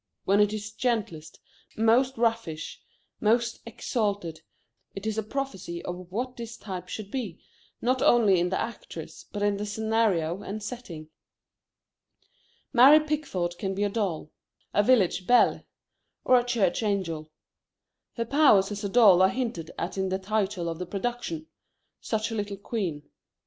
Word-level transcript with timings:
When 0.25 0.39
it 0.39 0.51
is 0.51 0.71
gentlest, 0.71 1.39
most 1.77 2.17
roguish, 2.17 2.81
most 3.19 3.59
exalted, 3.67 4.41
it 4.95 5.05
is 5.05 5.19
a 5.19 5.21
prophecy 5.21 5.85
of 5.85 6.11
what 6.11 6.35
this 6.37 6.57
type 6.57 6.89
should 6.89 7.11
be, 7.11 7.39
not 7.83 8.01
only 8.01 8.39
in 8.39 8.49
the 8.49 8.59
actress, 8.59 9.25
but 9.31 9.43
in 9.43 9.57
the 9.57 9.65
scenario 9.67 10.41
and 10.41 10.63
setting. 10.63 11.09
Mary 12.73 12.99
Pickford 12.99 13.59
can 13.59 13.75
be 13.75 13.83
a 13.83 13.89
doll, 13.89 14.31
a 14.73 14.81
village 14.81 15.27
belle, 15.27 15.65
or 16.25 16.39
a 16.39 16.43
church 16.43 16.81
angel. 16.81 17.29
Her 18.13 18.25
powers 18.25 18.71
as 18.71 18.83
a 18.83 18.89
doll 18.89 19.21
are 19.21 19.29
hinted 19.29 19.69
at 19.77 19.99
in 19.99 20.09
the 20.09 20.17
title 20.17 20.67
of 20.67 20.79
the 20.79 20.87
production: 20.87 21.45
Such 21.99 22.31
a 22.31 22.35
Little 22.35 22.57
Queen. 22.57 23.03